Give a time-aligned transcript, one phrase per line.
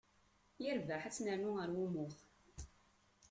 [0.63, 2.13] Yerbeḥ, ad tt-nernu ɣer wumuɣ.